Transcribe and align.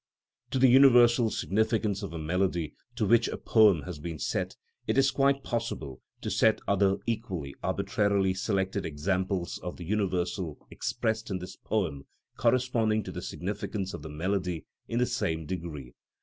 To 0.49 0.57
the 0.57 0.67
universal 0.67 1.29
significance 1.29 2.01
of 2.01 2.11
a 2.11 2.17
melody 2.17 2.73
to 2.95 3.05
which 3.05 3.27
a 3.27 3.37
poem 3.37 3.83
has 3.83 3.99
been 3.99 4.17
set, 4.17 4.55
it 4.87 4.97
is 4.97 5.11
quite 5.11 5.43
possible 5.43 6.01
to 6.21 6.31
set 6.31 6.59
other 6.67 6.97
equally 7.05 7.53
arbitrarily 7.61 8.33
selected 8.33 8.83
examples 8.83 9.59
of 9.59 9.77
the 9.77 9.85
universal 9.85 10.57
expressed 10.71 11.29
in 11.29 11.37
this 11.37 11.55
poem 11.55 12.07
corresponding 12.35 13.03
to 13.03 13.11
the 13.11 13.21
significance 13.21 13.93
of 13.93 14.01
the 14.01 14.09
melody 14.09 14.65
in 14.87 14.97
the 14.97 15.05
same 15.05 15.45
degree. 15.45 15.93